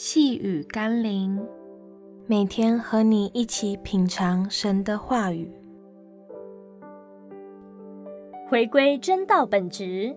[0.00, 1.44] 细雨甘霖，
[2.28, 5.50] 每天和你一起品尝神的话语，
[8.48, 10.14] 回归真道本质。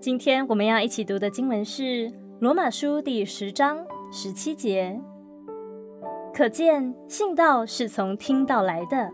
[0.00, 1.82] 今天我们要一起读的经文是
[2.40, 5.00] 《罗马书》第十章十七节。
[6.34, 9.12] 可见信道是从听道来的，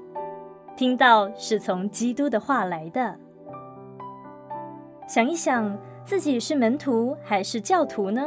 [0.79, 3.15] 听道是从基督的话来的。
[5.07, 8.27] 想一想，自己是门徒还是教徒呢？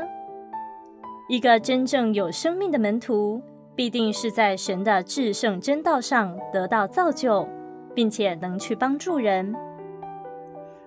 [1.30, 3.40] 一个真正有生命的门徒，
[3.76, 7.48] 必定是在神的至圣真道上得到造就，
[7.94, 9.54] 并且能去帮助人。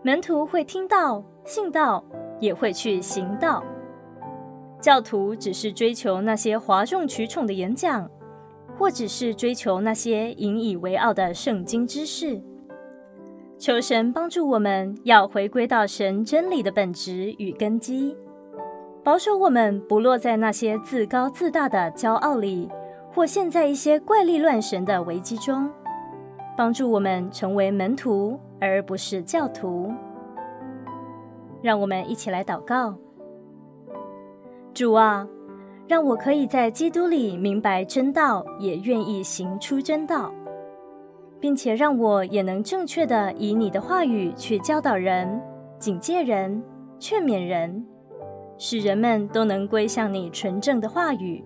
[0.03, 2.05] 门徒会听到、信道，
[2.41, 3.63] 也会去行道。
[4.81, 8.11] 教徒只是追求那些哗众取宠的演讲，
[8.77, 12.43] 或只是追求那些引以为傲的圣经知识。
[13.57, 18.17] 求神帮助我们，要回归到神真理的本质与根基。
[19.05, 22.70] 保守我们不落在那些自高自大的骄傲里，
[23.12, 25.69] 或陷在一些怪力乱神的危机中，
[26.56, 29.92] 帮助我们成为门徒而不是教徒。
[31.61, 32.94] 让我们一起来祷告：
[34.72, 35.27] 主啊，
[35.89, 40.33] 让我可以在基督里明白真道，也愿意行出真道，
[41.41, 45.42] 并且让我也能正确的以你的话语去教导人、
[45.81, 46.62] 警戒人、
[47.00, 47.84] 劝勉人。
[48.58, 51.45] 使人们都能归向你纯正的话语。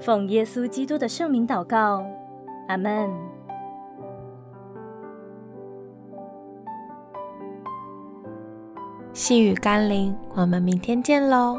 [0.00, 2.04] 奉耶稣基督的圣名祷告，
[2.68, 3.10] 阿门。
[9.12, 11.56] 细雨甘霖，我们明天见喽。